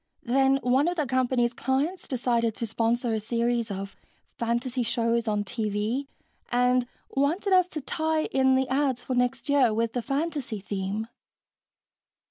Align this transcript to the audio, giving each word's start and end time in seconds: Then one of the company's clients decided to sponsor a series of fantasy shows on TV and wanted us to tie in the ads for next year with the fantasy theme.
Then 0.23 0.57
one 0.63 0.87
of 0.87 0.95
the 0.95 1.05
company's 1.05 1.53
clients 1.53 2.07
decided 2.07 2.55
to 2.55 2.65
sponsor 2.65 3.13
a 3.13 3.19
series 3.19 3.69
of 3.69 3.95
fantasy 4.35 4.81
shows 4.81 5.27
on 5.27 5.43
TV 5.43 6.07
and 6.51 6.87
wanted 7.11 7.53
us 7.53 7.67
to 7.67 7.81
tie 7.81 8.23
in 8.23 8.55
the 8.55 8.67
ads 8.67 9.03
for 9.03 9.13
next 9.13 9.47
year 9.47 9.75
with 9.75 9.93
the 9.93 10.01
fantasy 10.01 10.59
theme. 10.59 11.05